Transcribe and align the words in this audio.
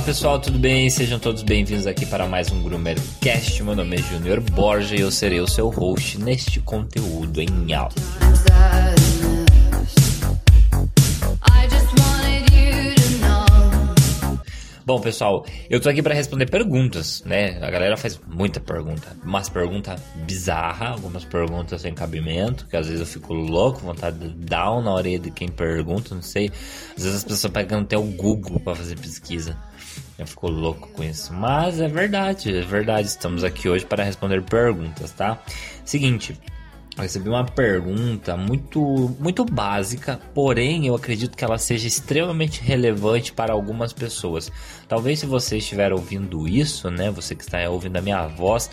Olá 0.00 0.06
pessoal, 0.06 0.40
tudo 0.40 0.58
bem? 0.58 0.88
Sejam 0.88 1.18
todos 1.18 1.42
bem-vindos 1.42 1.86
aqui 1.86 2.06
para 2.06 2.26
mais 2.26 2.50
um 2.50 2.62
Groomercast. 2.62 3.62
Meu 3.62 3.76
nome 3.76 3.96
é 3.96 3.98
Junior 3.98 4.40
Borja 4.40 4.96
e 4.96 5.00
eu 5.02 5.10
serei 5.10 5.40
o 5.40 5.46
seu 5.46 5.68
host 5.68 6.18
neste 6.18 6.58
conteúdo 6.58 7.38
em 7.38 7.74
áudio. 7.74 8.02
Bom, 14.86 14.98
pessoal, 15.00 15.44
eu 15.68 15.78
tô 15.78 15.90
aqui 15.90 16.02
para 16.02 16.14
responder 16.14 16.46
perguntas, 16.46 17.22
né? 17.24 17.58
A 17.62 17.70
galera 17.70 17.96
faz 17.96 18.18
muita 18.26 18.58
pergunta, 18.58 19.14
umas 19.22 19.50
perguntas 19.50 20.00
bizarras, 20.26 20.92
algumas 20.92 21.26
perguntas 21.26 21.82
sem 21.82 21.92
cabimento, 21.92 22.66
que 22.66 22.76
às 22.76 22.86
vezes 22.86 23.00
eu 23.00 23.06
fico 23.06 23.34
louco, 23.34 23.80
vontade 23.80 24.18
de 24.18 24.28
dar 24.46 24.82
na 24.82 24.94
orelha 24.94 25.18
de 25.18 25.30
quem 25.30 25.48
pergunta, 25.48 26.14
não 26.14 26.22
sei. 26.22 26.50
Às 26.96 27.04
vezes 27.04 27.18
as 27.18 27.24
pessoas 27.24 27.52
pegam 27.52 27.80
até 27.80 27.98
o 27.98 28.02
Google 28.02 28.58
para 28.58 28.74
fazer 28.74 28.98
pesquisa. 28.98 29.56
Eu 30.20 30.26
fico 30.26 30.48
louco 30.48 30.86
com 30.88 31.02
isso. 31.02 31.32
Mas 31.32 31.80
é 31.80 31.88
verdade, 31.88 32.54
é 32.54 32.60
verdade. 32.60 33.08
Estamos 33.08 33.42
aqui 33.42 33.70
hoje 33.70 33.86
para 33.86 34.04
responder 34.04 34.42
perguntas, 34.42 35.12
tá? 35.12 35.42
Seguinte, 35.82 36.38
eu 36.94 37.02
recebi 37.02 37.30
uma 37.30 37.46
pergunta 37.46 38.36
muito, 38.36 39.16
muito 39.18 39.46
básica, 39.46 40.20
porém 40.34 40.86
eu 40.86 40.94
acredito 40.94 41.34
que 41.34 41.42
ela 41.42 41.56
seja 41.56 41.88
extremamente 41.88 42.60
relevante 42.60 43.32
para 43.32 43.54
algumas 43.54 43.94
pessoas. 43.94 44.52
Talvez 44.86 45.20
se 45.20 45.26
você 45.26 45.56
estiver 45.56 45.90
ouvindo 45.90 46.46
isso, 46.46 46.90
né, 46.90 47.10
você 47.10 47.34
que 47.34 47.42
está 47.42 47.66
ouvindo 47.70 47.96
a 47.96 48.02
minha 48.02 48.26
voz, 48.26 48.70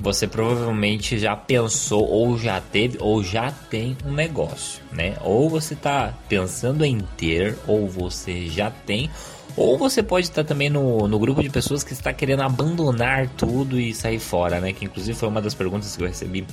você 0.00 0.26
provavelmente 0.26 1.18
já 1.18 1.36
pensou 1.36 2.08
ou 2.08 2.38
já 2.38 2.62
teve 2.62 2.96
ou 2.98 3.22
já 3.22 3.52
tem 3.52 3.94
um 4.06 4.12
negócio, 4.12 4.82
né? 4.90 5.16
Ou 5.20 5.50
você 5.50 5.74
está 5.74 6.14
pensando 6.30 6.82
em 6.82 6.98
ter 7.16 7.58
ou 7.68 7.86
você 7.86 8.48
já 8.48 8.70
tem 8.70 9.10
ou 9.56 9.76
você 9.78 10.02
pode 10.02 10.26
estar 10.26 10.44
também 10.44 10.70
no, 10.70 11.06
no 11.06 11.18
grupo 11.18 11.42
de 11.42 11.50
pessoas 11.50 11.84
que 11.84 11.92
está 11.92 12.12
querendo 12.12 12.42
abandonar 12.42 13.28
tudo 13.28 13.78
e 13.78 13.92
sair 13.92 14.18
fora, 14.18 14.60
né? 14.60 14.72
Que 14.72 14.84
inclusive 14.84 15.16
foi 15.16 15.28
uma 15.28 15.42
das 15.42 15.54
perguntas 15.54 15.96
que 15.96 16.02
eu 16.02 16.06
recebi. 16.06 16.46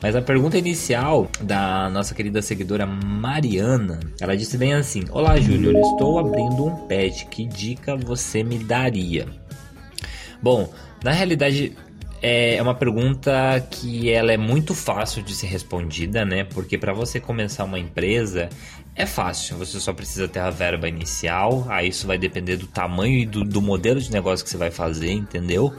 Mas 0.00 0.14
a 0.14 0.22
pergunta 0.22 0.58
inicial 0.58 1.28
da 1.40 1.88
nossa 1.90 2.14
querida 2.14 2.42
seguidora 2.42 2.86
Mariana, 2.86 4.00
ela 4.20 4.36
disse 4.36 4.56
bem 4.56 4.74
assim: 4.74 5.04
Olá, 5.10 5.38
Júnior, 5.40 5.74
estou 5.74 6.18
abrindo 6.18 6.66
um 6.66 6.86
pet. 6.86 7.26
Que 7.26 7.46
dica 7.46 7.96
você 7.96 8.42
me 8.42 8.58
daria? 8.58 9.26
Bom, 10.42 10.70
na 11.02 11.10
realidade, 11.10 11.76
é 12.26 12.60
uma 12.62 12.74
pergunta 12.74 13.32
que 13.70 14.10
ela 14.10 14.32
é 14.32 14.36
muito 14.36 14.74
fácil 14.74 15.22
de 15.22 15.34
ser 15.34 15.46
respondida, 15.46 16.24
né? 16.24 16.44
Porque 16.44 16.78
para 16.78 16.92
você 16.92 17.20
começar 17.20 17.64
uma 17.64 17.78
empresa 17.78 18.48
é 18.96 19.06
fácil, 19.06 19.56
você 19.56 19.80
só 19.80 19.92
precisa 19.92 20.28
ter 20.28 20.38
a 20.38 20.50
verba 20.50 20.88
inicial, 20.88 21.66
aí 21.68 21.88
isso 21.88 22.06
vai 22.06 22.16
depender 22.16 22.56
do 22.56 22.66
tamanho 22.66 23.18
e 23.18 23.26
do, 23.26 23.44
do 23.44 23.60
modelo 23.60 24.00
de 24.00 24.10
negócio 24.12 24.44
que 24.44 24.50
você 24.50 24.56
vai 24.56 24.70
fazer, 24.70 25.10
entendeu? 25.10 25.74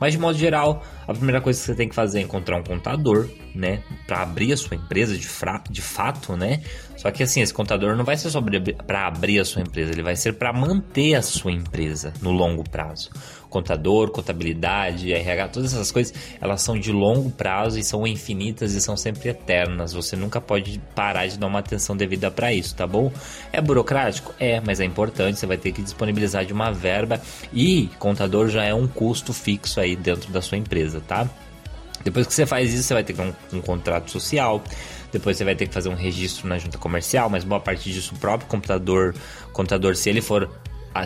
Mas 0.00 0.12
de 0.12 0.18
modo 0.18 0.36
geral, 0.36 0.84
a 1.08 1.14
primeira 1.14 1.40
coisa 1.40 1.58
que 1.58 1.64
você 1.64 1.74
tem 1.74 1.88
que 1.88 1.94
fazer 1.94 2.18
é 2.18 2.22
encontrar 2.22 2.58
um 2.58 2.62
contador, 2.62 3.28
né, 3.54 3.82
para 4.06 4.22
abrir 4.22 4.52
a 4.52 4.56
sua 4.56 4.76
empresa 4.76 5.16
de, 5.16 5.26
fra 5.26 5.62
de 5.70 5.80
fato, 5.80 6.36
né? 6.36 6.60
Só 6.96 7.10
que 7.10 7.22
assim, 7.22 7.40
esse 7.40 7.54
contador 7.54 7.96
não 7.96 8.04
vai 8.04 8.16
ser 8.16 8.28
só 8.28 8.42
para 8.86 9.06
abrir 9.06 9.40
a 9.40 9.44
sua 9.44 9.62
empresa, 9.62 9.92
ele 9.92 10.02
vai 10.02 10.16
ser 10.16 10.34
para 10.34 10.52
manter 10.52 11.14
a 11.14 11.22
sua 11.22 11.50
empresa 11.50 12.12
no 12.20 12.30
longo 12.30 12.62
prazo 12.62 13.10
contador, 13.48 14.10
contabilidade, 14.10 15.12
RH, 15.12 15.48
todas 15.48 15.72
essas 15.72 15.90
coisas, 15.90 16.14
elas 16.40 16.62
são 16.62 16.78
de 16.78 16.92
longo 16.92 17.30
prazo 17.30 17.78
e 17.78 17.84
são 17.84 18.06
infinitas 18.06 18.74
e 18.74 18.80
são 18.80 18.96
sempre 18.96 19.30
eternas. 19.30 19.92
Você 19.92 20.16
nunca 20.16 20.40
pode 20.40 20.80
parar 20.94 21.26
de 21.26 21.38
dar 21.38 21.46
uma 21.46 21.58
atenção 21.58 21.96
devida 21.96 22.30
para 22.30 22.52
isso, 22.52 22.74
tá 22.74 22.86
bom? 22.86 23.10
É 23.52 23.60
burocrático? 23.60 24.34
É, 24.38 24.60
mas 24.60 24.80
é 24.80 24.84
importante, 24.84 25.38
você 25.38 25.46
vai 25.46 25.56
ter 25.56 25.72
que 25.72 25.82
disponibilizar 25.82 26.44
de 26.44 26.52
uma 26.52 26.70
verba 26.70 27.20
e 27.52 27.88
contador 27.98 28.48
já 28.48 28.64
é 28.64 28.74
um 28.74 28.86
custo 28.86 29.32
fixo 29.32 29.80
aí 29.80 29.96
dentro 29.96 30.30
da 30.32 30.42
sua 30.42 30.58
empresa, 30.58 30.97
tá? 31.00 31.28
Depois 32.04 32.26
que 32.26 32.34
você 32.34 32.46
faz 32.46 32.72
isso, 32.72 32.84
você 32.84 32.94
vai 32.94 33.04
ter 33.04 33.12
que 33.12 33.20
um, 33.20 33.32
um 33.52 33.60
contrato 33.60 34.10
social, 34.10 34.62
depois 35.12 35.36
você 35.36 35.44
vai 35.44 35.56
ter 35.56 35.66
que 35.66 35.74
fazer 35.74 35.88
um 35.88 35.94
registro 35.94 36.48
na 36.48 36.58
junta 36.58 36.78
comercial, 36.78 37.28
mas 37.28 37.44
boa 37.44 37.60
parte 37.60 37.90
disso 37.90 38.14
o 38.14 38.18
próprio 38.18 38.48
computador, 38.48 39.14
contador, 39.52 39.96
se 39.96 40.08
ele 40.08 40.20
for 40.20 40.48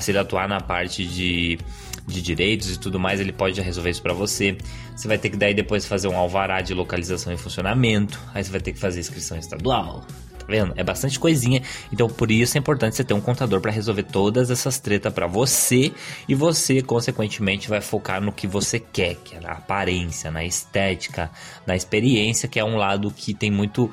se 0.00 0.10
ele 0.10 0.18
atuar 0.18 0.48
na 0.48 0.60
parte 0.60 1.04
de 1.04 1.58
de 2.06 2.20
direitos 2.20 2.74
e 2.74 2.78
tudo 2.78 2.98
mais, 2.98 3.20
ele 3.20 3.32
pode 3.32 3.56
já 3.56 3.62
resolver 3.62 3.90
isso 3.90 4.02
para 4.02 4.12
você. 4.12 4.56
Você 4.94 5.06
vai 5.06 5.18
ter 5.18 5.30
que 5.30 5.36
daí 5.36 5.54
depois 5.54 5.86
fazer 5.86 6.08
um 6.08 6.16
alvará 6.16 6.60
de 6.60 6.74
localização 6.74 7.32
e 7.32 7.36
funcionamento, 7.36 8.18
aí 8.34 8.42
você 8.42 8.50
vai 8.50 8.60
ter 8.60 8.72
que 8.72 8.78
fazer 8.78 9.00
inscrição 9.00 9.38
estadual. 9.38 10.04
Tá 10.42 10.46
vendo? 10.48 10.72
É 10.76 10.82
bastante 10.82 11.18
coisinha, 11.18 11.62
então 11.92 12.08
por 12.08 12.30
isso 12.30 12.56
é 12.56 12.60
importante 12.60 12.96
você 12.96 13.04
ter 13.04 13.14
um 13.14 13.20
contador 13.20 13.60
para 13.60 13.70
resolver 13.70 14.02
todas 14.02 14.50
essas 14.50 14.78
tretas 14.78 15.12
para 15.12 15.26
você 15.26 15.92
e 16.28 16.34
você, 16.34 16.82
consequentemente, 16.82 17.68
vai 17.68 17.80
focar 17.80 18.20
no 18.20 18.32
que 18.32 18.46
você 18.46 18.80
quer, 18.80 19.14
que 19.16 19.36
é 19.36 19.40
na 19.40 19.52
aparência, 19.52 20.30
na 20.30 20.44
estética, 20.44 21.30
na 21.64 21.76
experiência, 21.76 22.48
que 22.48 22.58
é 22.58 22.64
um 22.64 22.76
lado 22.76 23.10
que 23.10 23.32
tem 23.32 23.50
muito 23.50 23.90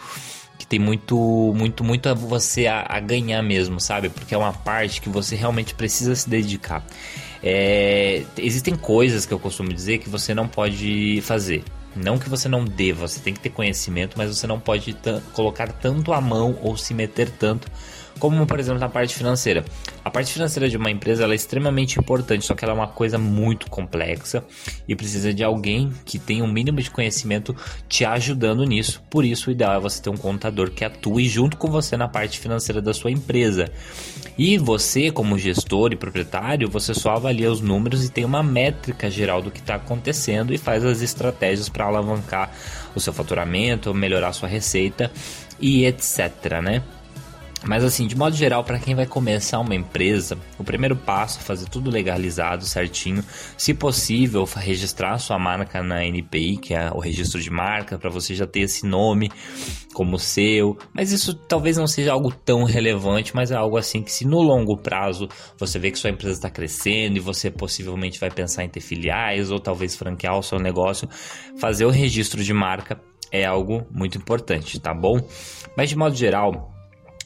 que 0.57 0.67
tem 0.67 0.77
muito, 0.77 1.15
muito, 1.55 1.85
muito 1.85 2.09
a 2.09 2.13
você 2.13 2.67
a, 2.67 2.85
a, 2.89 2.99
ganhar 2.99 3.41
mesmo, 3.41 3.79
sabe? 3.79 4.09
Porque 4.09 4.35
é 4.35 4.37
uma 4.37 4.51
parte 4.51 4.99
que 4.99 5.07
você 5.07 5.33
realmente 5.33 5.73
precisa 5.73 6.13
se 6.13 6.29
dedicar. 6.29 6.85
É, 7.41 8.23
existem 8.37 8.75
coisas 8.75 9.25
que 9.25 9.33
eu 9.33 9.39
costumo 9.39 9.73
dizer 9.73 9.99
que 9.99 10.09
você 10.09 10.33
não 10.33 10.49
pode 10.49 11.21
fazer. 11.21 11.63
Não 11.95 12.17
que 12.17 12.29
você 12.29 12.47
não 12.47 12.63
deva, 12.63 13.07
você 13.07 13.19
tem 13.19 13.33
que 13.33 13.39
ter 13.39 13.49
conhecimento, 13.49 14.17
mas 14.17 14.35
você 14.35 14.45
não 14.45 14.59
pode 14.59 14.95
colocar 15.33 15.71
tanto 15.71 16.13
a 16.13 16.21
mão 16.21 16.57
ou 16.61 16.77
se 16.77 16.93
meter 16.93 17.29
tanto 17.29 17.67
como 18.19 18.45
por 18.45 18.59
exemplo 18.59 18.79
na 18.79 18.89
parte 18.89 19.15
financeira. 19.15 19.65
A 20.03 20.11
parte 20.11 20.33
financeira 20.33 20.69
de 20.69 20.77
uma 20.77 20.91
empresa 20.91 21.25
é 21.25 21.33
extremamente 21.33 21.99
importante, 21.99 22.45
só 22.45 22.53
que 22.53 22.63
ela 22.63 22.73
é 22.73 22.75
uma 22.75 22.87
coisa 22.87 23.17
muito 23.17 23.69
complexa 23.69 24.43
e 24.87 24.95
precisa 24.95 25.33
de 25.33 25.43
alguém 25.43 25.91
que 26.05 26.19
tenha 26.19 26.43
um 26.43 26.51
mínimo 26.51 26.81
de 26.81 26.91
conhecimento 26.91 27.55
te 27.87 28.05
ajudando 28.05 28.63
nisso. 28.63 29.01
Por 29.09 29.25
isso, 29.25 29.49
o 29.49 29.53
ideal 29.53 29.73
é 29.73 29.79
você 29.79 30.01
ter 30.01 30.09
um 30.09 30.17
contador 30.17 30.71
que 30.71 30.83
atue 30.83 31.27
junto 31.27 31.57
com 31.57 31.69
você 31.69 31.95
na 31.95 32.07
parte 32.07 32.39
financeira 32.39 32.81
da 32.81 32.93
sua 32.93 33.11
empresa. 33.11 33.71
E 34.37 34.57
você, 34.57 35.11
como 35.11 35.37
gestor 35.37 35.91
e 35.91 35.95
proprietário, 35.95 36.69
você 36.69 36.93
só 36.93 37.11
avalia 37.11 37.51
os 37.51 37.61
números 37.61 38.05
e 38.05 38.11
tem 38.11 38.25
uma 38.25 38.41
métrica 38.41 39.09
geral 39.09 39.41
do 39.41 39.51
que 39.51 39.59
está 39.59 39.75
acontecendo 39.75 40.53
e 40.53 40.57
faz 40.57 40.83
as 40.85 41.01
estratégias 41.01 41.69
para 41.69 41.85
alavancar 41.85 42.51
o 42.95 42.99
seu 42.99 43.13
faturamento, 43.13 43.93
melhorar 43.93 44.33
sua 44.33 44.47
receita 44.47 45.11
e 45.59 45.85
etc, 45.85 46.61
né? 46.63 46.81
Mas 47.65 47.83
assim, 47.83 48.07
de 48.07 48.15
modo 48.15 48.35
geral, 48.35 48.63
para 48.63 48.79
quem 48.79 48.95
vai 48.95 49.05
começar 49.05 49.59
uma 49.59 49.75
empresa, 49.75 50.37
o 50.57 50.63
primeiro 50.63 50.95
passo 50.95 51.39
é 51.39 51.41
fazer 51.41 51.67
tudo 51.67 51.89
legalizado, 51.89 52.65
certinho. 52.65 53.23
Se 53.57 53.73
possível, 53.73 54.47
registrar 54.55 55.17
sua 55.17 55.37
marca 55.37 55.83
na 55.83 56.05
NPI, 56.05 56.57
que 56.57 56.73
é 56.73 56.89
o 56.91 56.99
registro 56.99 57.41
de 57.41 57.49
marca, 57.49 57.97
para 57.97 58.09
você 58.09 58.33
já 58.33 58.47
ter 58.47 58.61
esse 58.61 58.85
nome 58.85 59.29
como 59.93 60.17
seu. 60.17 60.77
Mas 60.93 61.11
isso 61.11 61.33
talvez 61.33 61.75
não 61.75 61.85
seja 61.85 62.13
algo 62.13 62.31
tão 62.31 62.63
relevante, 62.63 63.35
mas 63.35 63.51
é 63.51 63.55
algo 63.55 63.77
assim 63.77 64.01
que 64.01 64.11
se 64.11 64.25
no 64.25 64.41
longo 64.41 64.77
prazo 64.77 65.27
você 65.57 65.77
vê 65.77 65.91
que 65.91 65.99
sua 65.99 66.09
empresa 66.09 66.35
está 66.35 66.49
crescendo 66.49 67.17
e 67.17 67.19
você 67.19 67.51
possivelmente 67.51 68.19
vai 68.19 68.31
pensar 68.31 68.63
em 68.63 68.69
ter 68.69 68.81
filiais 68.81 69.51
ou 69.51 69.59
talvez 69.59 69.95
franquear 69.95 70.37
o 70.37 70.43
seu 70.43 70.59
negócio, 70.59 71.09
fazer 71.57 71.85
o 71.85 71.89
registro 71.89 72.41
de 72.43 72.53
marca 72.53 73.01
é 73.31 73.45
algo 73.45 73.85
muito 73.91 74.17
importante, 74.17 74.79
tá 74.79 74.93
bom? 74.93 75.19
Mas 75.77 75.89
de 75.89 75.95
modo 75.95 76.15
geral, 76.15 76.78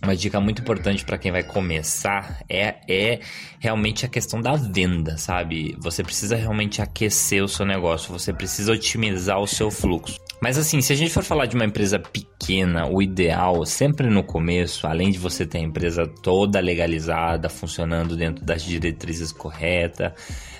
uma 0.04 0.16
dica 0.16 0.40
muito 0.40 0.62
importante 0.62 1.06
para 1.06 1.18
quem 1.18 1.32
vai 1.32 1.44
começar 1.44 2.44
é, 2.50 2.76
é 2.88 3.20
realmente 3.60 4.06
a 4.06 4.10
questão 4.10 4.42
da 4.42 4.56
venda, 4.56 5.18
sabe? 5.18 5.76
Você 5.80 6.04
precisa 6.04 6.36
realmente 6.36 6.82
aquecer 6.82 7.44
o 7.44 7.48
seu 7.48 7.66
negócio, 7.66 8.12
você 8.12 8.34
precisa 8.34 8.74
otimizar 8.74 9.40
o 9.40 9.48
seu 9.48 9.72
fluxo. 9.72 10.20
Mas 10.42 10.58
assim, 10.58 10.82
se 10.82 10.92
a 10.92 10.96
gente 10.96 11.12
for 11.12 11.24
falar 11.24 11.46
de 11.46 11.56
uma 11.56 11.64
empresa 11.64 11.98
pequena, 11.98 12.86
o 12.86 13.02
ideal, 13.02 13.66
sempre 13.66 14.10
no 14.10 14.24
começo, 14.24 14.86
além 14.86 15.10
de 15.10 15.18
você 15.18 15.46
ter 15.46 15.60
a 15.60 15.62
empresa 15.62 16.06
toda 16.22 16.60
legalizada, 16.60 17.48
funcionando 17.48 18.18
dentro 18.18 18.44
das 18.44 18.62
diretrizes 18.62 19.32
corretas, 19.32 20.12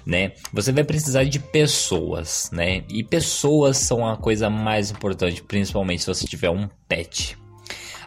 né? 0.06 0.32
Você 0.54 0.72
vai 0.72 0.86
precisar 0.86 1.26
de 1.26 1.38
pessoas, 1.38 2.50
né? 2.54 2.84
E 2.88 3.04
pessoas 3.04 3.78
são 3.78 4.08
a 4.08 4.16
coisa 4.16 4.50
mais 4.50 4.90
importante, 4.90 5.44
principalmente 5.44 6.04
se 6.04 6.08
você 6.08 6.26
tiver 6.26 6.50
um 6.50 6.70
pet. 6.88 7.43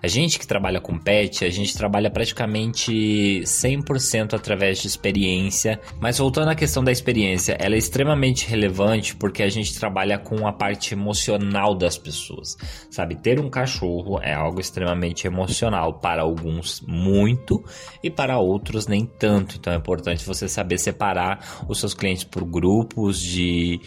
A 0.06 0.08
gente 0.08 0.38
que 0.38 0.46
trabalha 0.46 0.80
com 0.80 0.96
pet, 0.96 1.44
a 1.44 1.50
gente 1.50 1.76
trabalha 1.76 2.08
praticamente 2.08 3.42
100% 3.42 4.34
através 4.34 4.78
de 4.78 4.86
experiência. 4.86 5.80
Mas 5.98 6.18
voltando 6.18 6.48
à 6.48 6.54
questão 6.54 6.84
da 6.84 6.92
experiência, 6.92 7.56
ela 7.58 7.74
é 7.74 7.78
extremamente 7.78 8.46
relevante 8.46 9.16
porque 9.16 9.42
a 9.42 9.48
gente 9.48 9.76
trabalha 9.76 10.16
com 10.16 10.46
a 10.46 10.52
parte 10.52 10.94
emocional 10.94 11.74
das 11.74 11.98
pessoas. 11.98 12.56
Sabe, 12.88 13.16
ter 13.16 13.40
um 13.40 13.50
cachorro 13.50 14.20
é 14.22 14.32
algo 14.32 14.60
extremamente 14.60 15.26
emocional 15.26 15.94
para 15.94 16.22
alguns 16.22 16.80
muito 16.86 17.64
e 18.00 18.08
para 18.08 18.38
outros 18.38 18.86
nem 18.86 19.04
tanto. 19.04 19.56
Então 19.56 19.72
é 19.72 19.76
importante 19.76 20.24
você 20.24 20.48
saber 20.48 20.78
separar 20.78 21.64
os 21.68 21.80
seus 21.80 21.94
clientes 21.94 22.22
por 22.22 22.44
grupos 22.44 23.20
de 23.20 23.80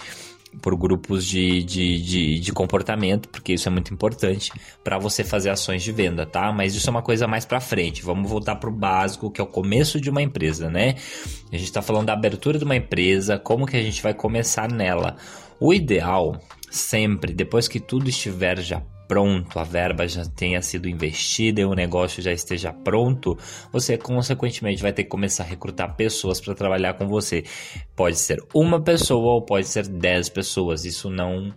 por 0.62 0.76
grupos 0.76 1.26
de, 1.26 1.64
de, 1.64 2.02
de, 2.02 2.40
de 2.40 2.52
comportamento, 2.52 3.30
porque 3.30 3.54
isso 3.54 3.68
é 3.68 3.72
muito 3.72 3.94
importante 3.94 4.52
para 4.84 4.98
você 4.98 5.24
fazer 5.24 5.50
ações 5.50 5.84
de 5.84 5.92
venda, 5.92 6.26
tá? 6.26 6.52
Mas 6.52 6.76
isso 6.76 6.90
é 6.90 6.92
uma 6.92 7.02
coisa 7.02 7.28
mais 7.28 7.46
para 7.46 7.62
frente. 7.62 8.04
Vamos 8.04 8.30
voltar 8.30 8.56
para 8.56 8.70
o 8.70 8.74
básico, 8.74 9.32
que 9.32 9.40
é 9.40 9.44
o 9.44 9.48
começo 9.48 10.00
de 10.02 10.10
uma 10.10 10.22
empresa, 10.22 10.70
né? 10.70 10.96
A 11.52 11.56
gente 11.56 11.66
está 11.66 11.82
falando 11.82 12.08
da 12.08 12.14
abertura 12.14 12.58
de 12.58 12.66
uma 12.66 12.76
empresa, 12.76 13.38
como 13.38 13.66
que 13.66 13.78
a 13.78 13.82
gente 13.82 14.02
vai 14.02 14.14
começar 14.14 14.70
nela. 14.72 15.16
O 15.60 15.74
ideal, 15.74 16.40
sempre, 16.70 17.34
depois 17.34 17.68
que 17.68 17.80
tudo 17.80 18.10
estiver 18.10 18.60
já 18.60 18.82
pronto, 19.10 19.58
a 19.58 19.64
verba 19.64 20.08
já 20.08 20.24
tenha 20.24 20.62
sido 20.62 20.88
investida 20.88 21.62
e 21.62 21.66
o 21.66 21.74
negócio 21.74 22.22
já 22.22 22.32
esteja 22.32 22.72
pronto, 22.72 23.36
você 23.72 23.98
consequentemente 23.98 24.84
vai 24.84 24.94
ter 24.94 25.04
que 25.04 25.10
começar 25.10 25.44
a 25.44 25.48
recrutar 25.48 25.96
pessoas 25.96 26.40
para 26.40 26.54
trabalhar 26.54 26.94
com 26.94 27.08
você. 27.08 27.44
Pode 27.96 28.18
ser 28.18 28.40
uma 28.54 28.80
pessoa 28.80 29.34
ou 29.34 29.42
pode 29.42 29.68
ser 29.68 29.88
dez 29.88 30.30
pessoas. 30.30 30.86
Isso 30.86 31.10
não 31.10 31.52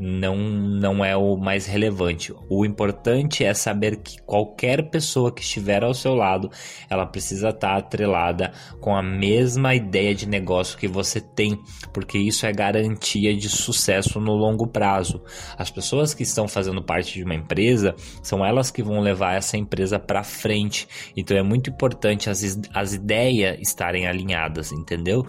não, 0.00 0.36
não 0.38 1.04
é 1.04 1.14
o 1.14 1.36
mais 1.36 1.66
relevante. 1.66 2.34
O 2.48 2.64
importante 2.64 3.44
é 3.44 3.52
saber 3.52 3.96
que 3.96 4.20
qualquer 4.22 4.88
pessoa 4.88 5.30
que 5.30 5.42
estiver 5.42 5.84
ao 5.84 5.92
seu 5.92 6.14
lado, 6.14 6.50
ela 6.88 7.04
precisa 7.04 7.50
estar 7.50 7.76
atrelada 7.76 8.50
com 8.80 8.96
a 8.96 9.02
mesma 9.02 9.74
ideia 9.74 10.14
de 10.14 10.26
negócio 10.26 10.78
que 10.78 10.88
você 10.88 11.20
tem, 11.20 11.60
porque 11.92 12.16
isso 12.16 12.46
é 12.46 12.52
garantia 12.52 13.36
de 13.36 13.50
sucesso 13.50 14.18
no 14.18 14.32
longo 14.32 14.66
prazo. 14.66 15.22
As 15.58 15.70
pessoas 15.70 16.14
que 16.14 16.22
estão 16.22 16.48
fazendo 16.48 16.82
parte 16.82 17.12
de 17.12 17.22
uma 17.22 17.34
empresa 17.34 17.94
são 18.22 18.42
elas 18.44 18.70
que 18.70 18.82
vão 18.82 19.00
levar 19.00 19.34
essa 19.34 19.58
empresa 19.58 19.98
para 19.98 20.24
frente. 20.24 20.88
Então 21.14 21.36
é 21.36 21.42
muito 21.42 21.68
importante 21.68 22.30
as, 22.30 22.58
as 22.72 22.94
ideias 22.94 23.58
estarem 23.60 24.06
alinhadas, 24.06 24.72
entendeu? 24.72 25.26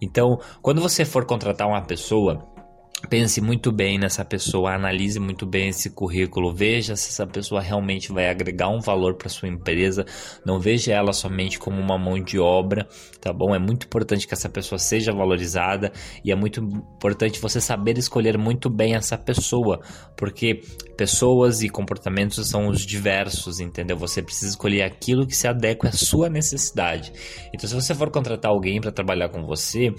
Então, 0.00 0.40
quando 0.60 0.80
você 0.80 1.04
for 1.04 1.24
contratar 1.24 1.68
uma 1.68 1.82
pessoa, 1.82 2.57
Pense 3.06 3.40
muito 3.40 3.70
bem 3.70 3.96
nessa 3.96 4.24
pessoa, 4.24 4.74
analise 4.74 5.20
muito 5.20 5.46
bem 5.46 5.68
esse 5.68 5.88
currículo, 5.88 6.52
veja 6.52 6.96
se 6.96 7.10
essa 7.10 7.24
pessoa 7.24 7.60
realmente 7.60 8.10
vai 8.12 8.28
agregar 8.28 8.68
um 8.68 8.80
valor 8.80 9.14
para 9.14 9.28
sua 9.28 9.48
empresa, 9.48 10.04
não 10.44 10.58
veja 10.58 10.92
ela 10.92 11.12
somente 11.12 11.60
como 11.60 11.80
uma 11.80 11.96
mão 11.96 12.20
de 12.20 12.40
obra, 12.40 12.88
tá 13.20 13.32
bom? 13.32 13.54
É 13.54 13.58
muito 13.58 13.86
importante 13.86 14.26
que 14.26 14.34
essa 14.34 14.48
pessoa 14.48 14.80
seja 14.80 15.12
valorizada 15.12 15.92
e 16.24 16.32
é 16.32 16.34
muito 16.34 16.60
importante 16.60 17.40
você 17.40 17.60
saber 17.60 17.96
escolher 17.98 18.36
muito 18.36 18.68
bem 18.68 18.96
essa 18.96 19.16
pessoa, 19.16 19.80
porque 20.16 20.60
pessoas 20.96 21.62
e 21.62 21.68
comportamentos 21.68 22.48
são 22.48 22.66
os 22.66 22.84
diversos, 22.84 23.60
entendeu? 23.60 23.96
Você 23.96 24.20
precisa 24.20 24.50
escolher 24.50 24.82
aquilo 24.82 25.24
que 25.24 25.36
se 25.36 25.46
adequa 25.46 25.88
à 25.88 25.92
sua 25.92 26.28
necessidade. 26.28 27.12
Então, 27.54 27.68
se 27.68 27.74
você 27.76 27.94
for 27.94 28.10
contratar 28.10 28.50
alguém 28.50 28.80
para 28.80 28.90
trabalhar 28.90 29.28
com 29.28 29.46
você, 29.46 29.94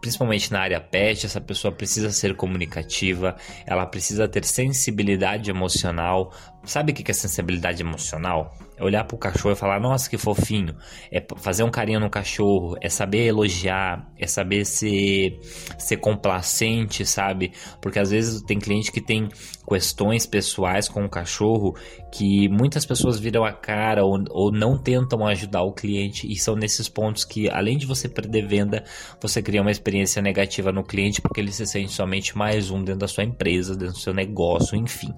principalmente 0.00 0.52
na 0.52 0.60
área 0.60 0.80
pet, 0.80 1.26
essa 1.26 1.40
pessoa 1.40 1.72
precisa 1.72 2.10
ser 2.10 2.34
comunicativa, 2.34 3.36
ela 3.66 3.86
precisa 3.86 4.26
ter 4.28 4.44
sensibilidade 4.44 5.50
emocional. 5.50 6.32
Sabe 6.64 6.92
o 6.92 6.94
que 6.94 7.10
é 7.10 7.14
sensibilidade 7.14 7.82
emocional? 7.82 8.54
É 8.76 8.84
olhar 8.84 9.04
pro 9.04 9.16
cachorro 9.16 9.52
e 9.52 9.56
falar, 9.56 9.80
nossa, 9.80 10.08
que 10.08 10.16
fofinho. 10.16 10.74
É 11.10 11.24
fazer 11.36 11.62
um 11.62 11.70
carinho 11.70 12.00
no 12.00 12.08
cachorro, 12.08 12.76
é 12.80 12.88
saber 12.88 13.26
elogiar, 13.26 14.10
é 14.18 14.26
saber 14.26 14.64
ser, 14.64 15.38
ser 15.78 15.96
complacente, 15.98 17.04
sabe? 17.04 17.52
Porque 17.80 17.98
às 17.98 18.10
vezes 18.10 18.42
tem 18.42 18.58
cliente 18.58 18.92
que 18.92 19.00
tem 19.00 19.28
questões 19.68 20.26
pessoais 20.26 20.88
com 20.88 21.04
o 21.04 21.08
cachorro 21.08 21.76
que 22.10 22.48
muitas 22.48 22.84
pessoas 22.84 23.20
viram 23.20 23.44
a 23.44 23.52
cara 23.52 24.04
ou, 24.04 24.18
ou 24.30 24.50
não 24.50 24.76
tentam 24.76 25.26
ajudar 25.26 25.62
o 25.62 25.72
cliente. 25.72 26.30
E 26.30 26.36
são 26.36 26.56
nesses 26.56 26.88
pontos 26.88 27.24
que, 27.24 27.48
além 27.48 27.78
de 27.78 27.86
você 27.86 28.08
perder 28.08 28.46
venda, 28.46 28.84
você 29.20 29.42
cria 29.42 29.62
uma 29.62 29.70
experiência 29.70 30.20
negativa 30.20 30.72
no 30.72 30.82
cliente 30.82 31.20
porque 31.20 31.40
ele 31.40 31.52
se 31.52 31.66
sente 31.66 31.92
somente 31.92 32.36
mais 32.36 32.70
um 32.70 32.82
dentro 32.82 33.00
da 33.00 33.08
sua 33.08 33.24
empresa, 33.24 33.76
dentro 33.76 33.94
do 33.94 34.00
seu 34.00 34.12
negócio, 34.12 34.76
enfim, 34.76 35.14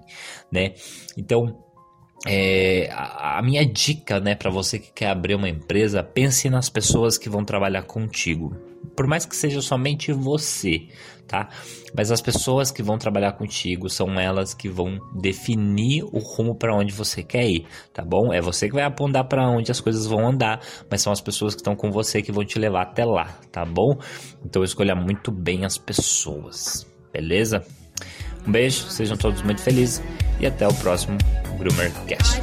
né? 0.50 0.74
Então, 1.32 1.58
é, 2.26 2.90
a, 2.92 3.38
a, 3.38 3.42
minha 3.42 3.64
dica, 3.64 4.20
né, 4.20 4.34
para 4.34 4.50
você 4.50 4.78
que 4.78 4.92
quer 4.92 5.08
abrir 5.08 5.34
uma 5.34 5.48
empresa, 5.48 6.02
pense 6.02 6.50
nas 6.50 6.68
pessoas 6.68 7.16
que 7.16 7.30
vão 7.30 7.42
trabalhar 7.42 7.84
contigo. 7.84 8.54
Por 8.94 9.06
mais 9.06 9.24
que 9.24 9.34
seja 9.34 9.62
somente 9.62 10.12
você, 10.12 10.88
tá? 11.26 11.48
Mas 11.96 12.10
as 12.12 12.20
pessoas 12.20 12.70
que 12.70 12.82
vão 12.82 12.98
trabalhar 12.98 13.32
contigo 13.32 13.88
são 13.88 14.20
elas 14.20 14.52
que 14.52 14.68
vão 14.68 14.98
definir 15.18 16.04
o 16.04 16.18
rumo 16.18 16.54
para 16.54 16.76
onde 16.76 16.92
você 16.92 17.22
quer 17.22 17.48
ir, 17.48 17.64
tá 17.94 18.04
bom? 18.04 18.30
É 18.30 18.42
você 18.42 18.68
que 18.68 18.74
vai 18.74 18.84
apontar 18.84 19.26
para 19.26 19.48
onde 19.48 19.70
as 19.70 19.80
coisas 19.80 20.06
vão 20.06 20.28
andar, 20.28 20.60
mas 20.90 21.00
são 21.00 21.12
as 21.12 21.20
pessoas 21.20 21.54
que 21.54 21.60
estão 21.60 21.74
com 21.74 21.90
você 21.90 22.20
que 22.20 22.30
vão 22.30 22.44
te 22.44 22.58
levar 22.58 22.82
até 22.82 23.06
lá, 23.06 23.38
tá 23.50 23.64
bom? 23.64 23.98
Então 24.44 24.62
escolha 24.62 24.94
muito 24.94 25.32
bem 25.32 25.64
as 25.64 25.78
pessoas, 25.78 26.86
beleza? 27.10 27.64
Um 28.46 28.52
beijo, 28.52 28.88
sejam 28.88 29.16
todos 29.16 29.42
muito 29.42 29.60
felizes 29.60 30.02
e 30.40 30.46
até 30.46 30.66
o 30.66 30.74
próximo 30.74 31.16
Groomercast. 31.58 32.40